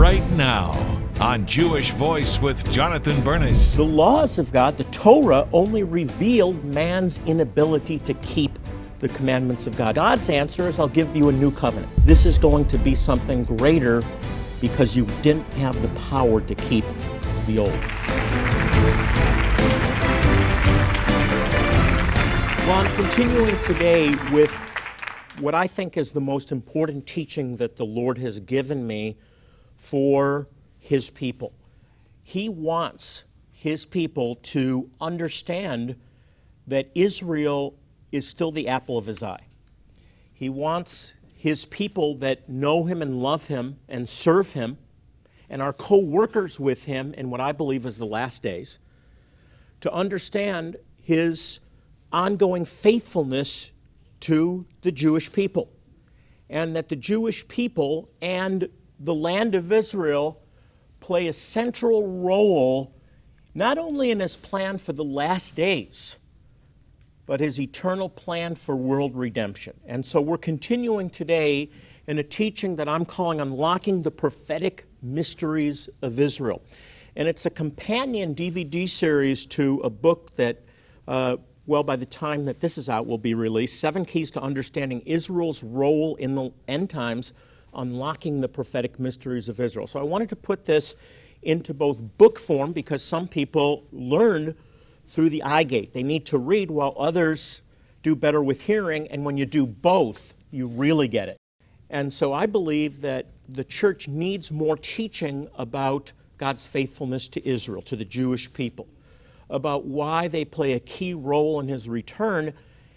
[0.00, 0.70] right now
[1.20, 3.74] on Jewish Voice with Jonathan Bernis.
[3.74, 8.58] The laws of God, the Torah, only revealed man's inability to keep
[9.00, 9.96] the commandments of God.
[9.96, 11.92] God's answer is, I'll give you a new covenant.
[12.06, 14.02] This is going to be something greater
[14.62, 16.86] because you didn't have the power to keep
[17.46, 17.70] the old.
[22.66, 24.50] Well, I'm continuing today with
[25.40, 29.18] what I think is the most important teaching that the Lord has given me
[29.80, 30.46] for
[30.78, 31.54] His people.
[32.22, 35.96] He wants His people to understand
[36.66, 37.74] that Israel
[38.12, 39.46] is still the apple of His eye.
[40.34, 44.76] He wants His people that know Him and love Him and serve Him
[45.48, 48.78] and are co workers with Him in what I believe is the last days
[49.80, 51.60] to understand His
[52.12, 53.72] ongoing faithfulness
[54.20, 55.72] to the Jewish people.
[56.50, 58.68] And that the Jewish people and
[59.00, 60.40] the land of Israel
[61.00, 62.94] play a central role
[63.54, 66.16] not only in his plan for the last days,
[67.26, 69.74] but his eternal plan for world redemption.
[69.86, 71.70] And so we're continuing today
[72.06, 76.62] in a teaching that I'm calling Unlocking the Prophetic Mysteries of Israel.
[77.16, 80.62] And it's a companion DVD series to a book that
[81.08, 81.36] uh,
[81.66, 85.02] well, by the time that this is out, will be released Seven Keys to Understanding
[85.06, 87.32] Israel's Role in the End Times,
[87.74, 89.86] Unlocking the Prophetic Mysteries of Israel.
[89.86, 90.96] So I wanted to put this
[91.42, 94.54] into both book form because some people learn
[95.08, 95.92] through the eye gate.
[95.92, 97.62] They need to read while others
[98.02, 101.36] do better with hearing, and when you do both, you really get it.
[101.90, 107.82] And so I believe that the church needs more teaching about God's faithfulness to Israel,
[107.82, 108.86] to the Jewish people
[109.50, 112.54] about why they play a key role in his return.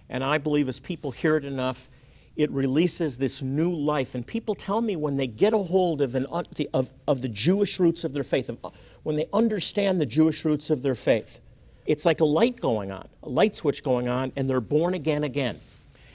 [0.09, 1.89] And I believe as people hear it enough,
[2.35, 4.15] it releases this new life.
[4.15, 6.25] And people tell me when they get a hold of, an,
[6.73, 8.69] of, of the Jewish roots of their faith, of, uh,
[9.03, 11.39] when they understand the Jewish roots of their faith,
[11.85, 15.23] it's like a light going on, a light switch going on, and they're born again
[15.23, 15.59] again.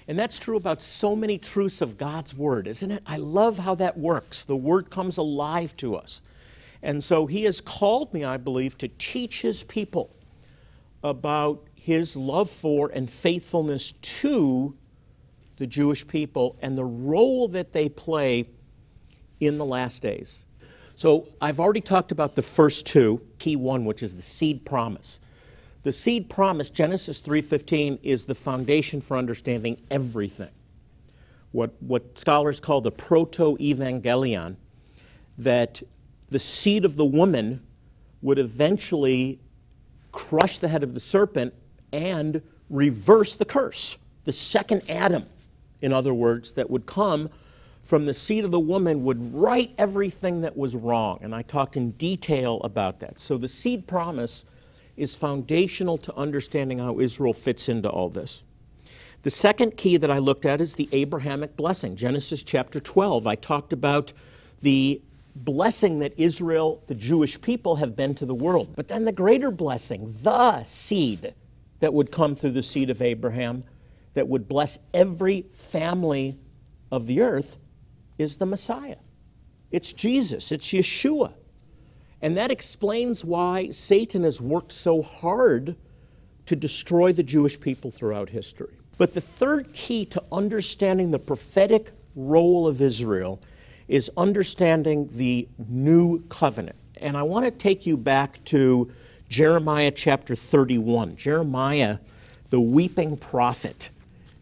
[0.09, 3.03] And that's true about so many truths of God's Word, isn't it?
[3.07, 4.45] I love how that works.
[4.47, 6.23] The Word comes alive to us.
[6.83, 10.11] And so He has called me, I believe, to teach His people
[11.05, 14.75] about his love for and faithfulness to
[15.59, 18.49] the Jewish people and the role that they play
[19.41, 20.45] in the last days.
[20.95, 25.21] So I've already talked about the first two, key one, which is the seed promise.
[25.85, 30.51] The seed promise, Genesis 3:15, is the foundation for understanding everything.
[31.53, 34.57] What, what scholars call the protoevangelium,
[35.39, 35.83] that
[36.31, 37.63] the seed of the woman
[38.23, 39.39] would eventually
[40.13, 41.55] crush the head of the serpent
[41.93, 43.97] and reverse the curse.
[44.25, 45.25] The second Adam,
[45.83, 47.28] in other words, that would come
[47.84, 51.19] from the seed of the woman would right everything that was wrong.
[51.22, 53.19] And I talked in detail about that.
[53.19, 54.44] So the seed promise
[54.97, 58.43] is foundational to understanding how Israel fits into all this.
[59.22, 61.97] The second key that I looked at is the Abrahamic blessing.
[61.97, 63.27] Genesis chapter 12.
[63.27, 64.12] I talked about
[64.60, 65.00] the
[65.34, 68.69] blessing that Israel, the Jewish people, have been to the world.
[68.77, 71.34] But then the greater blessing, the seed
[71.81, 73.65] that would come through the seed of Abraham,
[74.19, 76.37] that would bless every family
[76.91, 77.56] of the earth,
[78.19, 78.97] is the Messiah.
[79.71, 81.33] It's Jesus, it's Yeshua.
[82.21, 85.77] And that explains why Satan has worked so hard
[86.47, 88.75] to destroy the Jewish people throughout history.
[88.97, 93.41] But the third key to understanding the prophetic role of Israel
[93.87, 96.75] is understanding the new covenant.
[96.97, 98.91] And I want to take you back to
[99.28, 101.15] Jeremiah chapter 31.
[101.15, 101.99] Jeremiah,
[102.51, 103.91] the weeping prophet,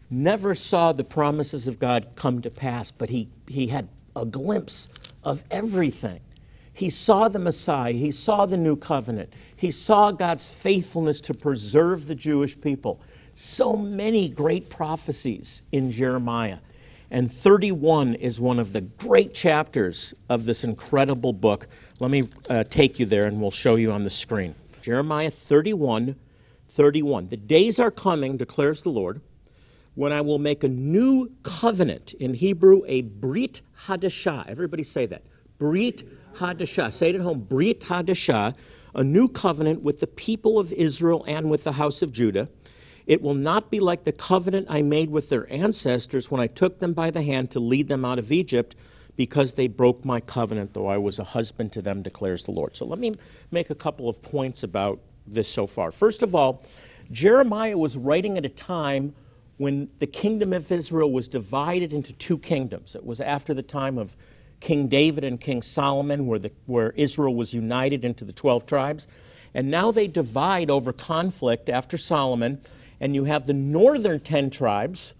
[0.09, 4.89] never saw the promises of God come to pass, but he, he had a glimpse
[5.23, 6.19] of everything.
[6.73, 12.07] He saw the Messiah, he saw the new covenant, he saw God's faithfulness to preserve
[12.07, 13.01] the Jewish people.
[13.33, 16.59] So many great prophecies in Jeremiah.
[17.09, 21.67] And 31 is one of the great chapters of this incredible book.
[21.99, 24.53] Let me uh, take you there and we'll show you on the screen.
[24.81, 26.15] Jeremiah 31
[26.69, 27.29] 31.
[27.29, 29.21] The days are coming, declares the Lord,
[29.97, 32.13] when I will make a new covenant.
[32.13, 34.47] In Hebrew, a Brit Hadashah.
[34.47, 35.23] Everybody say that.
[35.57, 36.03] Brit
[36.35, 36.93] Hadashah.
[36.93, 37.39] Say it at home.
[37.41, 38.55] Brit Hadashah.
[38.95, 42.47] A new covenant with the people of Israel and with the house of Judah
[43.07, 46.79] it will not be like the covenant I made with their ancestors when I took
[46.79, 48.75] them by the hand to lead them out of Egypt,
[49.15, 52.75] because they broke my covenant, though I was a husband to them, declares the Lord.
[52.75, 53.13] So let me
[53.49, 55.91] make a couple of points about this so far.
[55.91, 56.63] First of all,
[57.09, 59.15] Jeremiah was writing at a time
[59.57, 62.95] when the kingdom of Israel was divided into two kingdoms.
[62.95, 64.15] It was after the time of
[64.59, 69.07] King David and King Solomon, where, the, where Israel was united into the 12 tribes.
[69.53, 72.61] And now they divide over conflict after Solomon,
[72.99, 75.15] and you have the northern 10 tribes,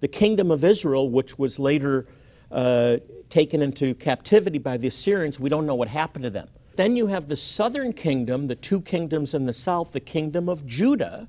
[0.00, 2.06] the kingdom of Israel, which was later
[2.50, 2.98] uh,
[3.28, 5.40] taken into captivity by the Assyrians.
[5.40, 6.48] We don't know what happened to them.
[6.76, 10.66] Then you have the southern kingdom, the two kingdoms in the south, the kingdom of
[10.66, 11.28] Judah,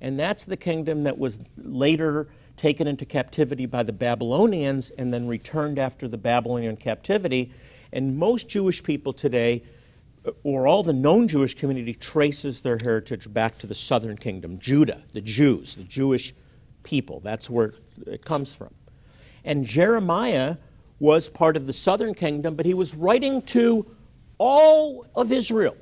[0.00, 5.26] and that's the kingdom that was later taken into captivity by the Babylonians and then
[5.26, 7.52] returned after the Babylonian captivity.
[7.92, 9.62] And most Jewish people today,
[10.26, 14.58] uh, or all the known Jewish community, traces their heritage back to the southern kingdom,
[14.58, 16.34] Judah, the Jews, the Jewish
[16.82, 17.20] people.
[17.20, 17.72] That's where
[18.06, 18.72] it comes from.
[19.44, 20.56] And Jeremiah
[21.00, 23.86] was part of the southern kingdom, but he was writing to
[24.38, 25.76] all of Israel.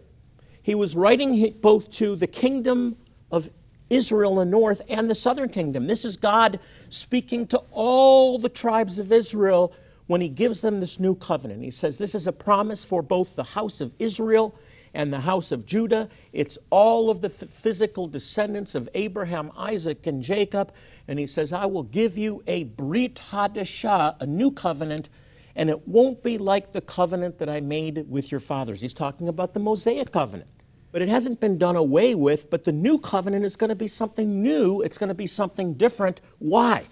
[0.63, 2.97] He was writing both to the kingdom
[3.31, 3.51] of
[3.93, 5.87] Israel the north and the southern kingdom.
[5.87, 6.59] This is God
[6.89, 9.75] speaking to all the tribes of Israel
[10.07, 11.63] when he gives them this new covenant.
[11.63, 14.59] He says, This is a promise for both the house of Israel
[14.95, 16.09] and the house of Judah.
[16.33, 20.73] It's all of the physical descendants of Abraham, Isaac, and Jacob.
[21.09, 25.09] And he says, I will give you a Brit Hadashah, a new covenant,
[25.55, 28.81] and it won't be like the covenant that I made with your fathers.
[28.81, 30.49] He's talking about the Mosaic covenant
[30.93, 32.51] but it hasn't been done away with.
[32.51, 35.75] But the new covenant is going to be something new, it's going to be something
[35.75, 36.21] different.
[36.39, 36.85] Why?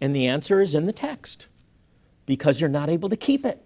[0.00, 1.46] And the answer is in the text
[2.26, 3.64] because you're not able to keep it.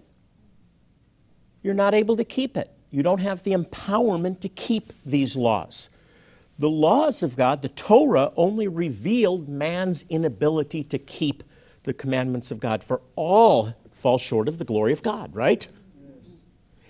[1.63, 2.71] You're not able to keep it.
[2.91, 5.89] You don't have the empowerment to keep these laws.
[6.59, 11.43] The laws of God, the Torah, only revealed man's inability to keep
[11.85, 15.67] the commandments of God, for all fall short of the glory of God, right?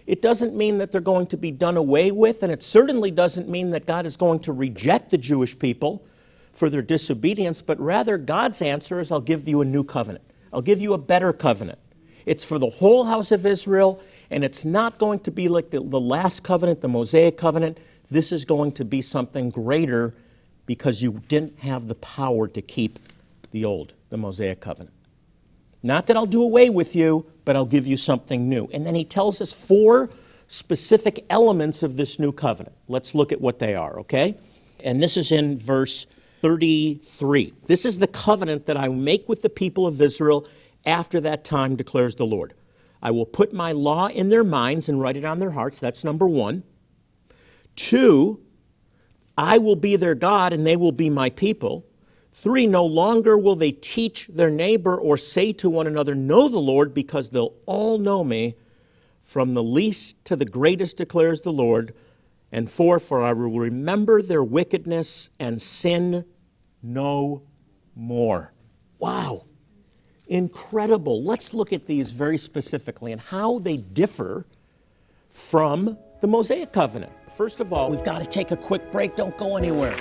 [0.06, 3.49] It doesn't mean that they're going to be done away with, and it certainly doesn't
[3.49, 6.04] mean that God is going to reject the Jewish people
[6.52, 10.25] for their disobedience, but rather God's answer is I'll give you a new covenant.
[10.52, 11.78] I'll give you a better covenant.
[12.26, 14.00] It's for the whole house of Israel,
[14.31, 17.78] and it's not going to be like the, the last covenant, the Mosaic covenant.
[18.10, 20.14] This is going to be something greater
[20.66, 22.98] because you didn't have the power to keep
[23.50, 24.94] the old, the Mosaic covenant.
[25.82, 28.69] Not that I'll do away with you, but I'll give you something new.
[28.73, 30.11] And then he tells us four
[30.46, 32.76] specific elements of this new covenant.
[32.88, 34.37] Let's look at what they are, okay?
[34.84, 36.06] And this is in verse
[36.43, 37.55] 33.
[37.67, 40.46] This is the covenant that I make with the people of Israel
[40.84, 42.55] after that time, declares the Lord.
[43.02, 45.81] I will put my law in their minds and write it on their hearts.
[45.81, 46.62] That's number one.
[47.75, 48.40] Two,
[49.37, 51.84] I will be their God and they will be my people.
[52.32, 56.58] Three, no longer will they teach their neighbor or say to one another, Know the
[56.58, 58.56] Lord, because they'll all know me,
[59.20, 61.94] from the least to the greatest, declares the Lord.
[62.50, 66.25] And four, for I will remember their wickedness and sin
[66.82, 67.43] no
[67.94, 68.52] more.
[68.99, 69.44] Wow.
[70.26, 71.23] Incredible.
[71.23, 74.46] Let's look at these very specifically and how they differ
[75.29, 77.12] from the Mosaic covenant.
[77.37, 79.17] First of all, we've got to take a quick break.
[79.17, 79.96] Don't go anywhere.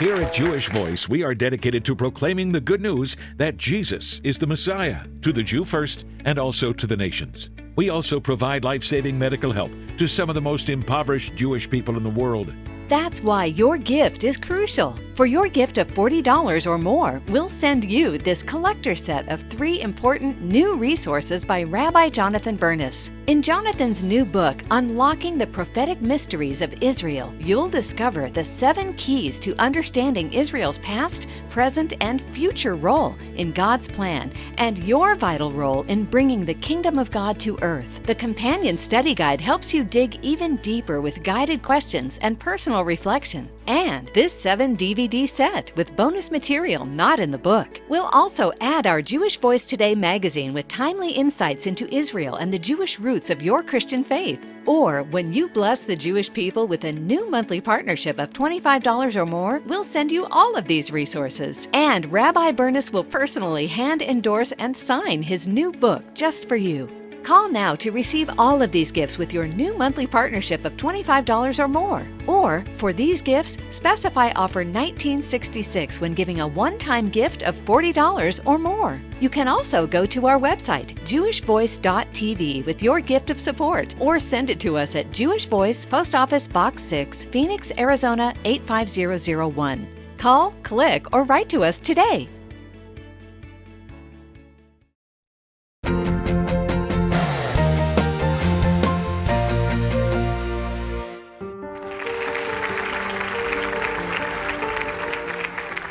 [0.00, 4.38] Here at Jewish Voice, we are dedicated to proclaiming the good news that Jesus is
[4.38, 7.50] the Messiah, to the Jew first and also to the nations.
[7.76, 11.98] We also provide life saving medical help to some of the most impoverished Jewish people
[11.98, 12.50] in the world.
[12.88, 14.98] That's why your gift is crucial.
[15.20, 19.82] For your gift of $40 or more, we'll send you this collector set of three
[19.82, 23.10] important new resources by Rabbi Jonathan Bernis.
[23.26, 29.38] In Jonathan's new book, Unlocking the Prophetic Mysteries of Israel, you'll discover the seven keys
[29.40, 35.82] to understanding Israel's past, present, and future role in God's plan and your vital role
[35.82, 38.02] in bringing the kingdom of God to earth.
[38.04, 43.50] The companion study guide helps you dig even deeper with guided questions and personal reflection.
[43.66, 47.80] And this 7 DVD set with bonus material not in the book.
[47.88, 52.58] We'll also add our Jewish Voice Today magazine with timely insights into Israel and the
[52.58, 54.44] Jewish roots of your Christian faith.
[54.66, 59.26] Or when you bless the Jewish people with a new monthly partnership of $25 or
[59.26, 61.68] more, we'll send you all of these resources.
[61.72, 66.99] And Rabbi Bernis will personally hand endorse and sign his new book just for you.
[67.22, 71.58] Call now to receive all of these gifts with your new monthly partnership of $25
[71.58, 72.06] or more.
[72.26, 78.40] Or, for these gifts, specify offer 1966 when giving a one time gift of $40
[78.46, 79.00] or more.
[79.20, 84.48] You can also go to our website, jewishvoice.tv, with your gift of support, or send
[84.48, 89.86] it to us at Jewish Voice, Post Office Box 6, Phoenix, Arizona 85001.
[90.16, 92.28] Call, click, or write to us today.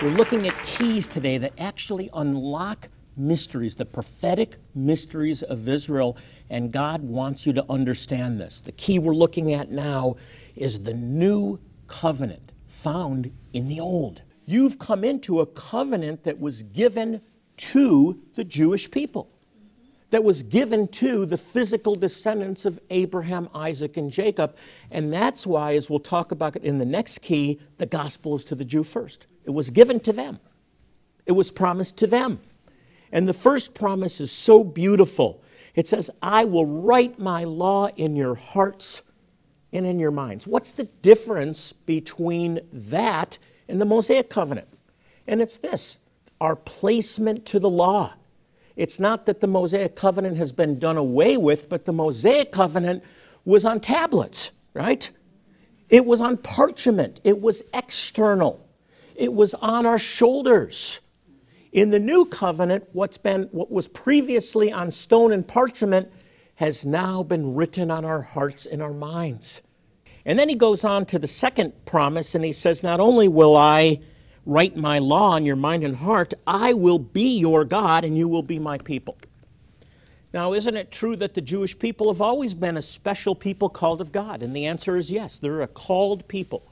[0.01, 2.88] We're looking at keys today that actually unlock
[3.18, 6.15] mysteries, the prophetic mysteries of Israel,
[6.50, 8.62] and God wants you to understand this.
[8.62, 10.15] The key we're looking at now
[10.56, 14.22] is the new covenant found in the old.
[14.46, 17.20] You've come into a covenant that was given
[17.58, 19.29] to the Jewish people,
[20.12, 24.56] that was given to the physical descendants of Abraham, Isaac, and Jacob.
[24.91, 28.46] And that's why, as we'll talk about it in the next key, the gospel is
[28.46, 29.25] to the Jew first.
[29.50, 30.39] It was given to them,
[31.25, 32.39] it was promised to them.
[33.12, 35.41] And the first promise is so beautiful.
[35.74, 39.01] It says, I will write my law in your hearts
[39.74, 40.46] and in your minds.
[40.46, 44.68] What's the difference between that and the Mosaic covenant?
[45.25, 45.98] And it's this
[46.39, 48.13] our placement to the law.
[48.75, 53.03] It's not that the Mosaic covenant has been done away with, but the Mosaic covenant
[53.46, 55.10] was on tablets, right?
[55.89, 58.63] It was on parchment, it was external,
[59.19, 61.01] it was on our shoulders.
[61.73, 66.09] In the new covenant, what's been what was previously on stone and parchment
[66.55, 69.61] has now been written on our hearts and our minds.
[70.25, 73.55] And then he goes on to the second promise and he says, Not only will
[73.55, 73.99] I
[74.45, 78.27] write my law on your mind and heart, I will be your God and you
[78.27, 79.17] will be my people.
[80.33, 83.99] Now, isn't it true that the Jewish people have always been a special people called
[83.99, 84.43] of God?
[84.43, 86.71] And the answer is yes, they're a called people,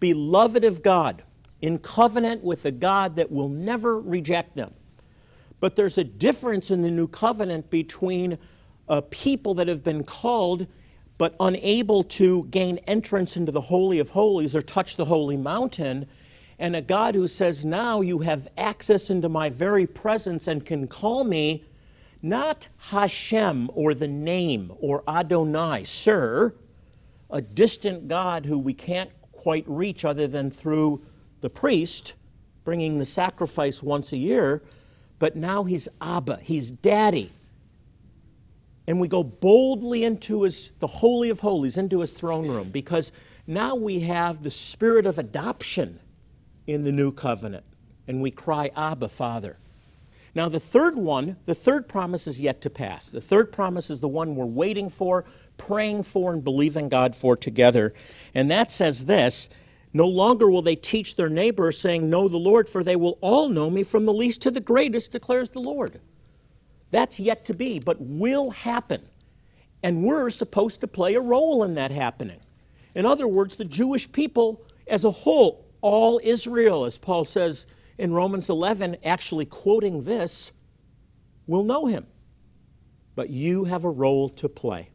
[0.00, 1.22] beloved of God
[1.62, 4.74] in covenant with a God that will never reject them.
[5.60, 8.36] But there's a difference in the new covenant between
[8.88, 10.66] a people that have been called
[11.18, 16.06] but unable to gain entrance into the Holy of Holies or touch the holy mountain,
[16.58, 20.88] and a God who says, Now you have access into my very presence and can
[20.88, 21.64] call me
[22.22, 26.54] not Hashem or the name or Adonai, sir,
[27.30, 31.02] a distant God who we can't quite reach other than through
[31.42, 32.14] the priest
[32.64, 34.62] bringing the sacrifice once a year,
[35.18, 37.30] but now he's Abba, he's daddy.
[38.86, 43.12] And we go boldly into his, the Holy of Holies, into his throne room, because
[43.46, 46.00] now we have the spirit of adoption
[46.66, 47.64] in the new covenant.
[48.08, 49.56] And we cry, Abba, Father.
[50.34, 53.10] Now, the third one, the third promise is yet to pass.
[53.10, 55.24] The third promise is the one we're waiting for,
[55.58, 57.94] praying for, and believing God for together.
[58.34, 59.48] And that says this
[59.94, 63.48] no longer will they teach their neighbor, saying, Know the Lord, for they will all
[63.48, 66.00] know me from the least to the greatest, declares the Lord.
[66.90, 69.02] That's yet to be, but will happen.
[69.82, 72.40] And we're supposed to play a role in that happening.
[72.94, 77.66] In other words, the Jewish people as a whole, all Israel, as Paul says
[77.98, 80.52] in Romans 11, actually quoting this,
[81.46, 82.06] will know him.
[83.14, 84.88] But you have a role to play.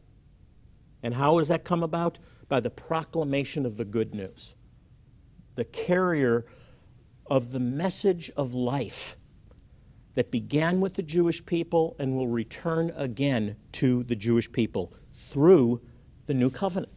[1.02, 2.18] And how does that come about?
[2.48, 4.56] By the proclamation of the good news
[5.58, 6.46] the carrier
[7.26, 9.16] of the message of life
[10.14, 14.92] that began with the Jewish people and will return again to the Jewish people
[15.30, 15.80] through
[16.26, 16.92] the new covenant.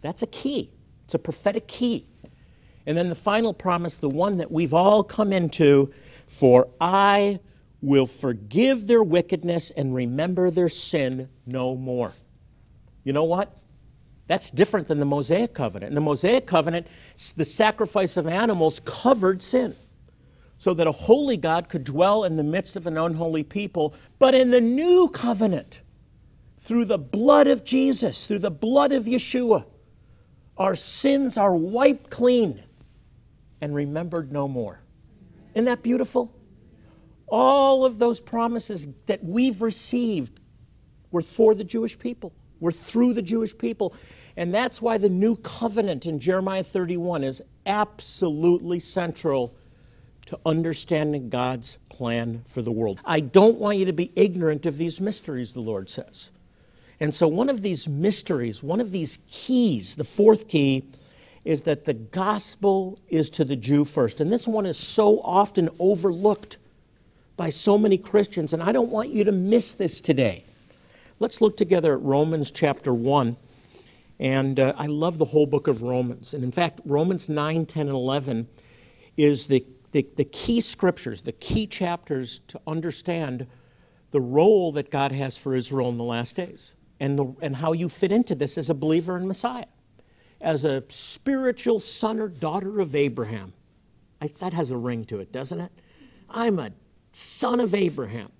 [0.00, 0.70] That's a key,
[1.04, 2.06] it's a prophetic key.
[2.86, 5.92] And then the final promise, the one that we've all come into
[6.28, 7.40] for I
[7.82, 12.12] will forgive their wickedness and remember their sin no more.
[13.02, 13.56] You know what?
[14.26, 15.90] That's different than the Mosaic covenant.
[15.90, 16.86] In the Mosaic covenant,
[17.36, 19.74] the sacrifice of animals covered sin
[20.58, 23.94] so that a holy God could dwell in the midst of an unholy people.
[24.18, 25.82] But in the new covenant,
[26.60, 29.64] through the blood of Jesus, through the blood of Yeshua,
[30.56, 32.62] our sins are wiped clean
[33.60, 34.80] and remembered no more.
[35.54, 36.34] Isn't that beautiful?
[37.28, 40.40] All of those promises that we've received
[41.10, 42.32] were for the Jewish people.
[42.60, 43.94] We're through the Jewish people.
[44.36, 49.54] And that's why the new covenant in Jeremiah 31 is absolutely central
[50.26, 53.00] to understanding God's plan for the world.
[53.04, 56.32] I don't want you to be ignorant of these mysteries, the Lord says.
[56.98, 60.84] And so, one of these mysteries, one of these keys, the fourth key,
[61.44, 64.20] is that the gospel is to the Jew first.
[64.20, 66.58] And this one is so often overlooked
[67.36, 70.42] by so many Christians, and I don't want you to miss this today.
[71.18, 73.36] Let's look together at Romans chapter 1.
[74.18, 76.34] And uh, I love the whole book of Romans.
[76.34, 78.46] And in fact, Romans 9, 10, and 11
[79.16, 83.46] is the, the, the key scriptures, the key chapters to understand
[84.10, 87.72] the role that God has for Israel in the last days and, the, and how
[87.72, 89.66] you fit into this as a believer in Messiah,
[90.40, 93.54] as a spiritual son or daughter of Abraham.
[94.20, 95.72] I, that has a ring to it, doesn't it?
[96.28, 96.72] I'm a
[97.12, 98.30] son of Abraham.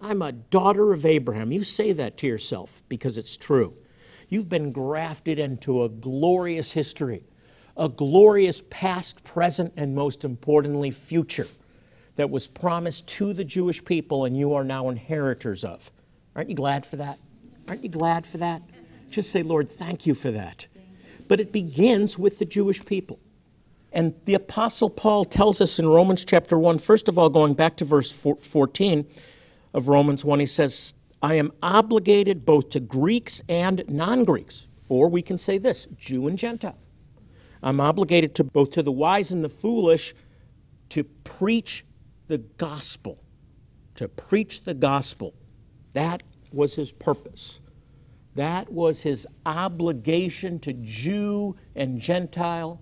[0.00, 1.52] I'm a daughter of Abraham.
[1.52, 3.74] You say that to yourself because it's true.
[4.28, 7.24] You've been grafted into a glorious history
[7.76, 11.48] a glorious past, present, and most importantly, future
[12.16, 15.90] that was promised to the Jewish people and you are now inheritors of.
[16.34, 17.18] Aren't you glad for that?
[17.68, 18.62] Aren't you glad for that?
[19.10, 20.66] Just say, Lord, thank you for that.
[21.28, 23.18] But it begins with the Jewish people.
[23.92, 27.76] And the Apostle Paul tells us in Romans chapter 1, first of all, going back
[27.76, 29.06] to verse 14
[29.74, 34.68] of Romans 1, he says, I am obligated both to Greeks and non Greeks.
[34.88, 36.78] Or we can say this Jew and Gentile.
[37.62, 40.14] I'm obligated to both to the wise and the foolish
[40.90, 41.84] to preach
[42.28, 43.18] the gospel.
[43.96, 45.34] To preach the gospel.
[45.94, 47.60] That was his purpose.
[48.34, 52.80] That was his obligation to Jew and Gentile,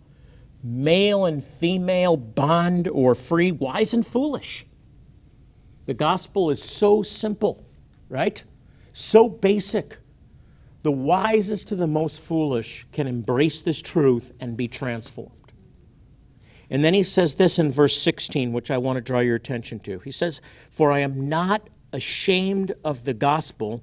[0.64, 4.66] male and female, bond or free, wise and foolish.
[5.86, 7.64] The gospel is so simple,
[8.08, 8.42] right?
[8.92, 9.98] So basic.
[10.82, 15.30] The wisest to the most foolish can embrace this truth and be transformed.
[16.70, 19.78] And then he says this in verse 16, which I want to draw your attention
[19.80, 19.98] to.
[20.00, 23.82] He says, For I am not ashamed of the gospel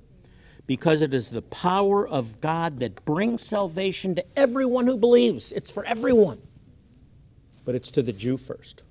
[0.67, 5.51] because it is the power of God that brings salvation to everyone who believes.
[5.51, 6.41] It's for everyone,
[7.65, 8.83] but it's to the Jew first.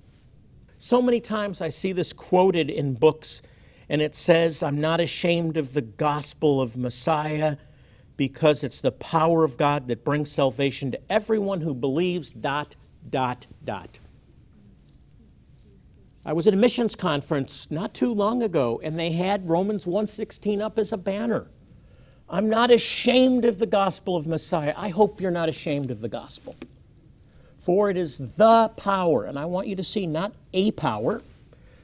[0.83, 3.43] So many times I see this quoted in books,
[3.87, 7.57] and it says, I'm not ashamed of the gospel of Messiah
[8.17, 12.75] because it's the power of God that brings salvation to everyone who believes, dot,
[13.11, 13.99] dot, dot.
[16.25, 20.61] I was at a missions conference not too long ago, and they had Romans 1.16
[20.61, 21.51] up as a banner.
[22.27, 24.73] I'm not ashamed of the gospel of Messiah.
[24.75, 26.55] I hope you're not ashamed of the gospel.
[27.61, 31.21] For it is the power, and I want you to see not a power.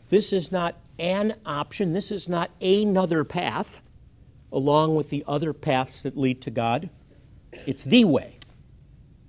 [0.10, 1.94] This is not an option.
[1.94, 3.84] This is not another path
[4.52, 6.90] along with the other paths that lead to God.
[7.68, 8.38] It's the way.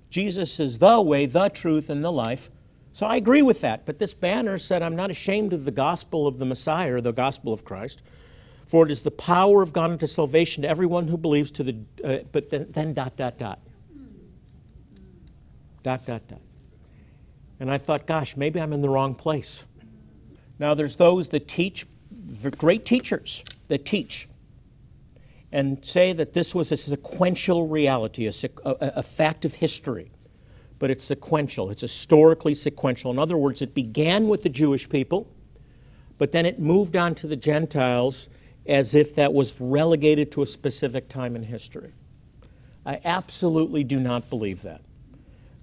[0.09, 2.49] Jesus is the way, the truth, and the life.
[2.93, 3.85] So I agree with that.
[3.85, 7.11] But this banner said, I'm not ashamed of the gospel of the Messiah or the
[7.11, 8.01] gospel of Christ.
[8.65, 11.75] For it is the power of God unto salvation to everyone who believes to the,
[12.03, 13.59] uh, but then, then dot, dot, dot.
[15.83, 16.41] Dot, dot, dot.
[17.59, 19.65] And I thought, gosh, maybe I'm in the wrong place.
[20.59, 21.85] Now, there's those that teach,
[22.57, 24.27] great teachers that teach,
[25.51, 28.31] and say that this was a sequential reality, a,
[28.65, 30.11] a, a fact of history.
[30.77, 33.11] But it's sequential, it's historically sequential.
[33.11, 35.27] In other words, it began with the Jewish people,
[36.17, 38.29] but then it moved on to the Gentiles
[38.65, 41.91] as if that was relegated to a specific time in history.
[42.85, 44.81] I absolutely do not believe that.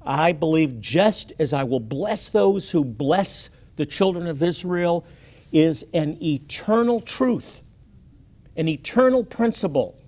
[0.06, 5.04] I believe just as I will bless those who bless the children of Israel
[5.52, 7.62] is an eternal truth,
[8.56, 9.98] an eternal principle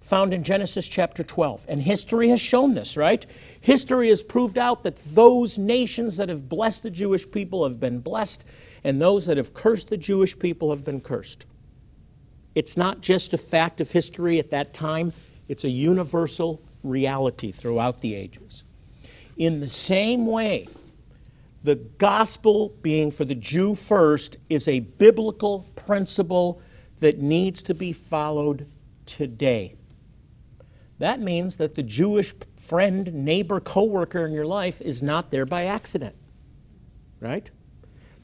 [0.00, 1.66] found in Genesis chapter 12.
[1.68, 3.24] And history has shown this, right?
[3.60, 8.00] History has proved out that those nations that have blessed the Jewish people have been
[8.00, 8.44] blessed,
[8.84, 11.46] and those that have cursed the Jewish people have been cursed.
[12.54, 15.12] It's not just a fact of history at that time,
[15.48, 18.64] it's a universal reality throughout the ages.
[19.36, 20.68] In the same way,
[21.64, 26.60] the gospel being for the Jew first is a biblical principle
[26.98, 28.66] that needs to be followed
[29.06, 29.74] today.
[30.98, 35.64] That means that the Jewish friend, neighbor, coworker in your life is not there by
[35.64, 36.14] accident.
[37.20, 37.50] Right?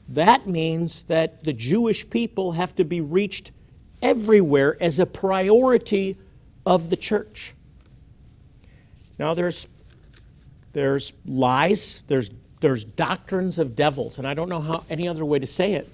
[0.09, 3.51] That means that the Jewish people have to be reached
[4.01, 6.17] everywhere as a priority
[6.65, 7.53] of the church.
[9.17, 9.67] Now, there's,
[10.73, 15.39] there's lies, there's, there's doctrines of devils, and I don't know how, any other way
[15.39, 15.89] to say it,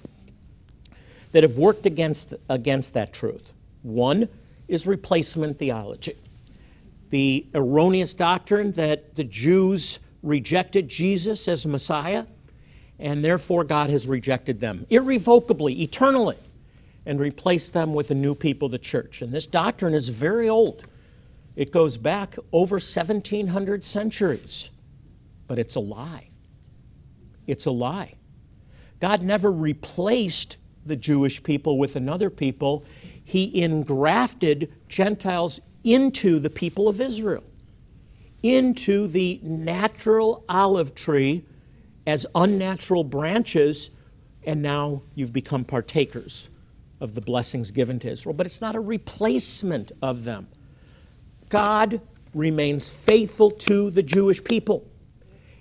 [1.32, 3.52] that have worked against, against that truth.
[3.82, 4.28] One
[4.68, 6.16] is replacement theology.
[7.10, 12.26] The erroneous doctrine that the Jews rejected Jesus as Messiah,
[12.98, 16.36] and therefore God has rejected them irrevocably, eternally
[17.06, 19.22] and replaced them with a new people, the church.
[19.22, 20.86] And this doctrine is very old.
[21.56, 24.70] It goes back over 1700 centuries.
[25.48, 26.28] But it's a lie.
[27.46, 28.14] It's a lie.
[29.00, 32.84] God never replaced the Jewish people with another people,
[33.24, 37.44] He engrafted Gentiles into the people of Israel,
[38.42, 41.44] into the natural olive tree
[42.06, 43.90] as unnatural branches,
[44.44, 46.48] and now you've become partakers
[47.00, 50.46] of the blessings given to Israel, but it's not a replacement of them.
[51.48, 52.00] God
[52.34, 54.86] remains faithful to the Jewish people.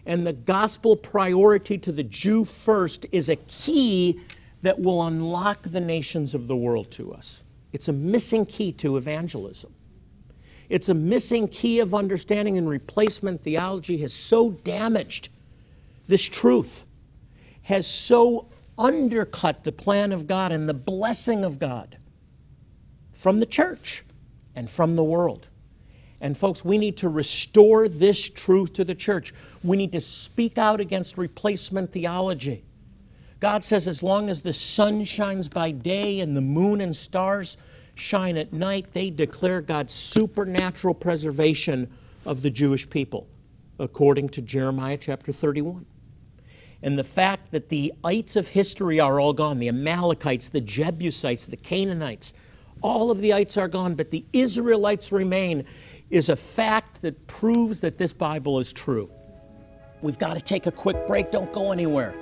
[0.06, 4.20] And the gospel priority to the Jew first is a key
[4.62, 7.44] that will unlock the nations of the world to us.
[7.74, 9.74] It's a missing key to evangelism.
[10.70, 15.30] It's a missing key of understanding, and replacement theology has so damaged
[16.08, 16.86] this truth,
[17.64, 21.98] has so undercut the plan of God and the blessing of God
[23.14, 24.04] from the church
[24.56, 25.48] and from the world.
[26.22, 29.34] And, folks, we need to restore this truth to the church.
[29.64, 32.64] We need to speak out against replacement theology.
[33.40, 37.58] God says, as long as the sun shines by day and the moon and stars
[37.96, 41.92] shine at night, they declare God's supernatural preservation
[42.26, 43.28] of the Jewish people,
[43.78, 45.86] according to Jeremiah chapter 31.
[46.82, 51.46] And the fact that the ites of history are all gone the Amalekites, the Jebusites,
[51.46, 52.34] the Canaanites
[52.82, 55.66] all of the ites are gone, but the Israelites remain
[56.10, 59.10] is a fact that proves that this Bible is true.
[60.02, 61.32] We've got to take a quick break.
[61.32, 62.16] Don't go anywhere.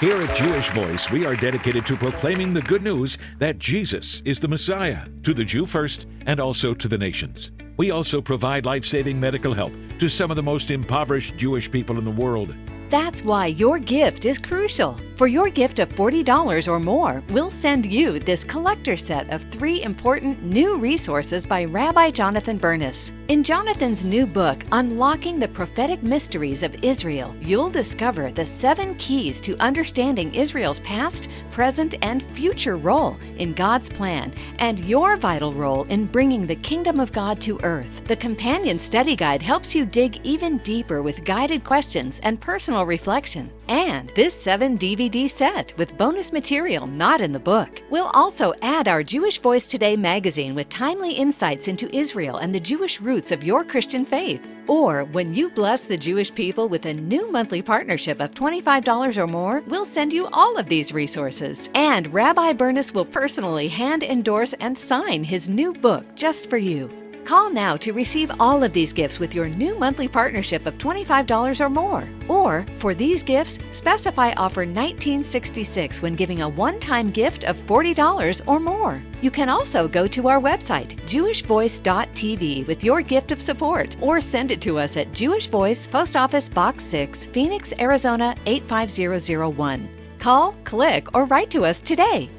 [0.00, 4.38] Here at Jewish Voice, we are dedicated to proclaiming the good news that Jesus is
[4.38, 7.52] the Messiah, to the Jew first and also to the nations.
[7.78, 11.96] We also provide life saving medical help to some of the most impoverished Jewish people
[11.96, 12.54] in the world.
[12.90, 15.00] That's why your gift is crucial.
[15.16, 19.82] For your gift of $40 or more, we'll send you this collector set of three
[19.82, 23.12] important new resources by Rabbi Jonathan Bernis.
[23.28, 29.40] In Jonathan's new book, Unlocking the Prophetic Mysteries of Israel, you'll discover the seven keys
[29.40, 35.84] to understanding Israel's past, present, and future role in God's plan and your vital role
[35.84, 38.04] in bringing the kingdom of God to earth.
[38.04, 43.50] The companion study guide helps you dig even deeper with guided questions and personal reflection.
[43.68, 47.80] And this 7 DVD set with bonus material not in the book.
[47.90, 52.58] We'll also add our Jewish Voice Today magazine with timely insights into Israel and the
[52.58, 54.42] Jewish roots of your Christian faith.
[54.66, 59.26] Or when you bless the Jewish people with a new monthly partnership of $25 or
[59.28, 61.70] more, we'll send you all of these resources.
[61.74, 66.90] And Rabbi Bernis will personally hand endorse and sign his new book just for you.
[67.26, 71.60] Call now to receive all of these gifts with your new monthly partnership of $25
[71.60, 72.08] or more.
[72.28, 78.42] Or, for these gifts, specify offer 1966 when giving a one time gift of $40
[78.46, 79.02] or more.
[79.22, 84.52] You can also go to our website, jewishvoice.tv, with your gift of support, or send
[84.52, 89.88] it to us at Jewish Voice, Post Office Box 6, Phoenix, Arizona 85001.
[90.20, 92.30] Call, click, or write to us today.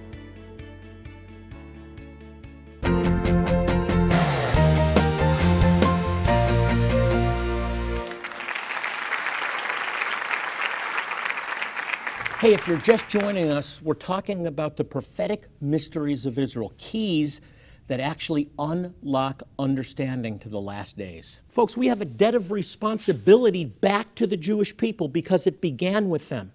[12.48, 17.42] Hey, if you're just joining us, we're talking about the prophetic mysteries of Israel, keys
[17.88, 21.42] that actually unlock understanding to the last days.
[21.50, 26.08] Folks, we have a debt of responsibility back to the Jewish people because it began
[26.08, 26.54] with them.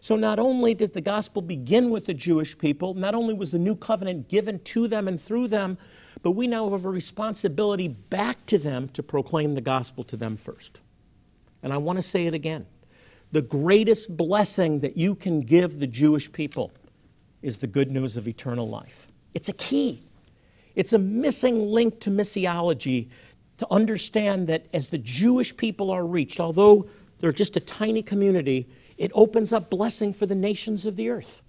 [0.00, 3.60] So, not only does the gospel begin with the Jewish people, not only was the
[3.60, 5.78] new covenant given to them and through them,
[6.24, 10.36] but we now have a responsibility back to them to proclaim the gospel to them
[10.36, 10.82] first.
[11.62, 12.66] And I want to say it again
[13.32, 16.72] the greatest blessing that you can give the Jewish people
[17.42, 19.08] is the good news of eternal life.
[19.34, 20.02] It's a key.
[20.74, 23.08] It's a missing link to missiology
[23.58, 26.86] to understand that as the Jewish people are reached, although
[27.18, 28.66] they're just a tiny community,
[28.96, 31.42] it opens up blessing for the nations of the earth.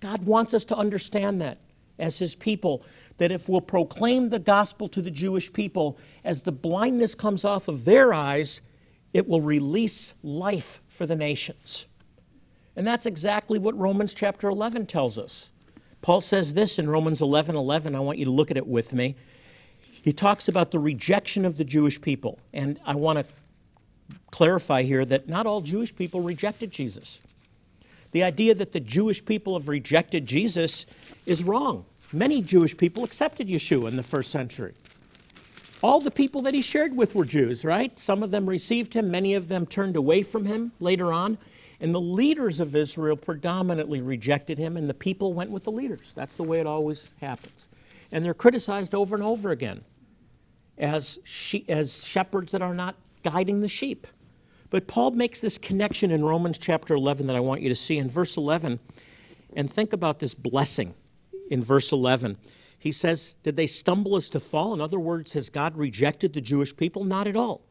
[0.00, 1.58] God wants us to understand that
[1.98, 2.82] as His people,
[3.16, 7.68] that if we'll proclaim the gospel to the Jewish people, as the blindness comes off
[7.68, 8.60] of their eyes,
[9.16, 11.86] it will release life for the nations.
[12.76, 15.48] And that's exactly what Romans chapter 11 tells us.
[16.02, 17.94] Paul says this in Romans 11 11.
[17.94, 19.16] I want you to look at it with me.
[19.80, 22.38] He talks about the rejection of the Jewish people.
[22.52, 23.24] And I want to
[24.32, 27.20] clarify here that not all Jewish people rejected Jesus.
[28.12, 30.84] The idea that the Jewish people have rejected Jesus
[31.24, 31.86] is wrong.
[32.12, 34.74] Many Jewish people accepted Yeshua in the first century.
[35.82, 37.96] All the people that he shared with were Jews, right?
[37.98, 41.38] Some of them received him, many of them turned away from him later on.
[41.80, 46.14] And the leaders of Israel predominantly rejected him, and the people went with the leaders.
[46.14, 47.68] That's the way it always happens.
[48.12, 49.84] And they're criticized over and over again
[50.78, 54.06] as, she, as shepherds that are not guiding the sheep.
[54.70, 57.98] But Paul makes this connection in Romans chapter 11 that I want you to see
[57.98, 58.80] in verse 11.
[59.54, 60.94] And think about this blessing
[61.50, 62.36] in verse 11.
[62.78, 64.74] He says, Did they stumble as to fall?
[64.74, 67.04] In other words, has God rejected the Jewish people?
[67.04, 67.62] Not at all.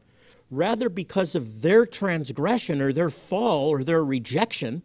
[0.50, 4.82] Rather, because of their transgression or their fall or their rejection,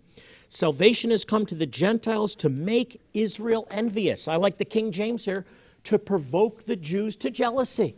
[0.50, 4.28] salvation has come to the Gentiles to make Israel envious.
[4.28, 5.46] I like the King James here
[5.84, 7.96] to provoke the Jews to jealousy.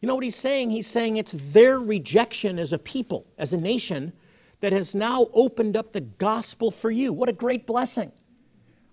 [0.00, 0.70] You know what he's saying?
[0.70, 4.12] He's saying it's their rejection as a people, as a nation,
[4.60, 7.12] that has now opened up the gospel for you.
[7.12, 8.12] What a great blessing.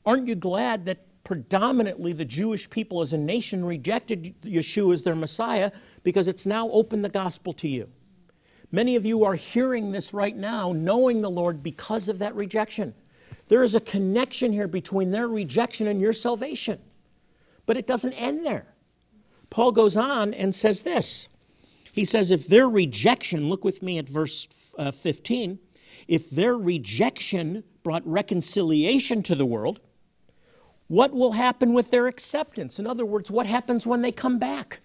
[0.05, 5.15] Aren't you glad that predominantly the Jewish people as a nation rejected Yeshua as their
[5.15, 5.71] Messiah
[6.03, 7.89] because it's now opened the gospel to you?
[8.71, 12.93] Many of you are hearing this right now, knowing the Lord because of that rejection.
[13.47, 16.79] There is a connection here between their rejection and your salvation.
[17.65, 18.73] But it doesn't end there.
[19.49, 21.27] Paul goes on and says this.
[21.91, 25.59] He says, if their rejection, look with me at verse uh, 15,
[26.07, 29.81] if their rejection brought reconciliation to the world,
[30.91, 32.77] what will happen with their acceptance?
[32.77, 34.81] In other words, what happens when they come back?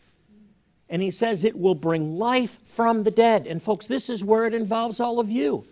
[0.88, 3.48] And he says it will bring life from the dead.
[3.48, 5.66] And folks, this is where it involves all of you.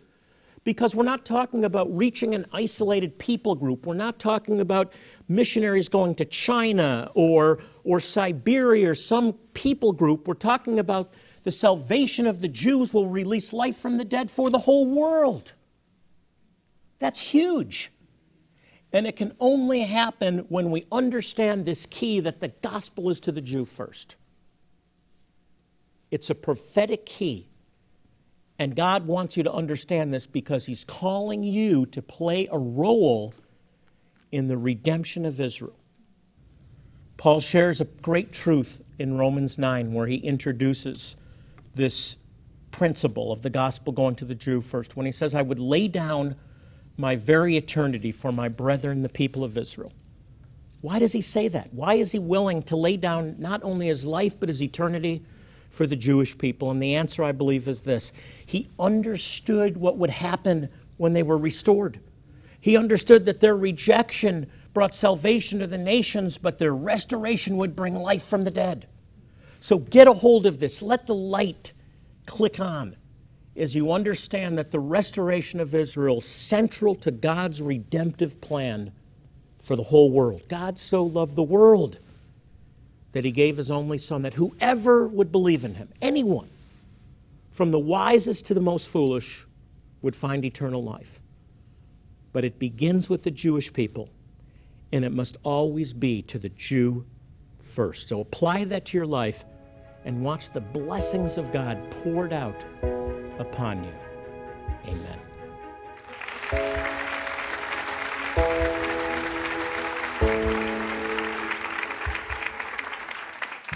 [0.65, 3.87] Because we're not talking about reaching an isolated people group.
[3.87, 4.93] We're not talking about
[5.29, 10.27] missionaries going to China or, or Siberia or some people group.
[10.27, 11.13] We're talking about
[11.45, 15.53] the salvation of the Jews will release life from the dead for the whole world.
[16.99, 17.93] That's huge.
[18.95, 23.33] And it can only happen when we understand this key that the gospel is to
[23.33, 24.17] the Jew first.
[26.13, 27.49] It's a prophetic key.
[28.61, 33.35] And God wants you to understand this because He's calling you to play a role
[34.31, 35.77] in the redemption of Israel.
[37.17, 41.17] Paul shares a great truth in Romans 9 where he introduces
[41.75, 42.17] this
[42.71, 45.89] principle of the gospel going to the Jew first when he says, I would lay
[45.89, 46.37] down
[46.97, 49.93] my very eternity for my brethren, the people of Israel.
[50.81, 51.73] Why does he say that?
[51.73, 55.25] Why is he willing to lay down not only his life but his eternity
[55.71, 56.71] for the Jewish people?
[56.71, 58.13] And the answer, I believe, is this
[58.45, 62.01] He understood what would happen when they were restored.
[62.61, 67.95] He understood that their rejection brought salvation to the nations, but their restoration would bring
[67.95, 68.87] life from the dead.
[69.61, 70.83] So get a hold of this.
[70.83, 71.73] Let the light
[72.27, 72.97] click on
[73.57, 78.93] as you understand that the restoration of Israel is central to God's redemptive plan
[79.61, 80.43] for the whole world.
[80.49, 81.99] God so loved the world
[83.13, 86.49] that he gave his only son, that whoever would believe in him, anyone,
[87.53, 89.47] from the wisest to the most foolish,
[90.03, 91.21] would find eternal life.
[92.33, 94.09] But it begins with the Jewish people,
[94.93, 97.07] and it must always be to the Jew
[97.61, 98.09] first.
[98.09, 99.45] So apply that to your life
[100.05, 102.65] and watch the blessings of God poured out
[103.39, 103.93] upon you.
[104.87, 105.19] Amen.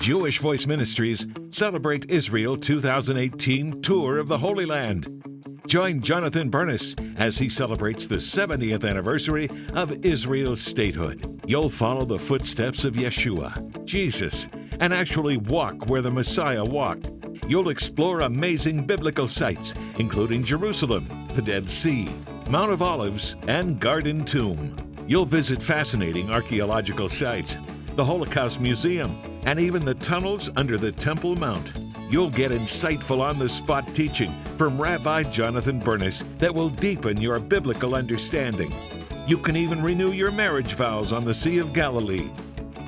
[0.01, 5.19] Jewish Voice Ministries celebrate Israel 2018 tour of the Holy Land.
[5.67, 11.38] Join Jonathan Bernis as he celebrates the 70th anniversary of Israel's statehood.
[11.49, 17.11] You'll follow the footsteps of Yeshua, Jesus, and actually walk where the Messiah walked.
[17.49, 22.07] You'll explore amazing biblical sites, including Jerusalem, the Dead Sea,
[22.51, 24.77] Mount of Olives, and Garden Tomb.
[25.07, 27.57] You'll visit fascinating archaeological sites,
[27.97, 31.73] the Holocaust Museum, and even the tunnels under the Temple Mount.
[32.11, 37.41] You'll get insightful on the spot teaching from Rabbi Jonathan Bernis that will deepen your
[37.41, 38.88] biblical understanding.
[39.29, 42.31] You can even renew your marriage vows on the Sea of Galilee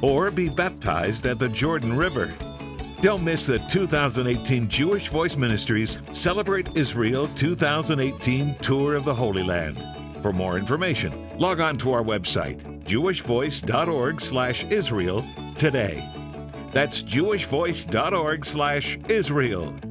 [0.00, 2.30] or be baptized at the Jordan River.
[3.02, 9.86] Don't miss the 2018 Jewish Voice Ministries Celebrate Israel 2018 Tour of the Holy Land.
[10.22, 15.22] For more information, log on to our website, jewishvoice.org slash Israel
[15.56, 16.08] today.
[16.72, 19.89] That's jewishvoice.org/israel.